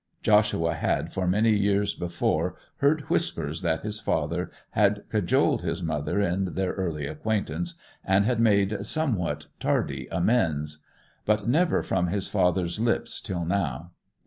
Joshua 0.23 0.73
had 0.73 1.13
for 1.13 1.27
many 1.27 1.51
years 1.55 1.93
before 1.93 2.55
heard 2.77 3.01
whispers 3.01 3.61
that 3.61 3.81
his 3.83 3.99
father 3.99 4.49
had 4.71 5.03
cajoled 5.09 5.61
his 5.61 5.83
mother 5.83 6.19
in 6.19 6.55
their 6.55 6.71
early 6.71 7.05
acquaintance, 7.05 7.75
and 8.03 8.25
had 8.25 8.39
made 8.39 8.83
somewhat 8.83 9.45
tardy 9.59 10.07
amends; 10.11 10.79
but 11.23 11.47
never 11.47 11.83
from 11.83 12.07
his 12.07 12.27
father's 12.27 12.79
lips 12.79 13.21
till 13.21 13.45
now. 13.45 13.91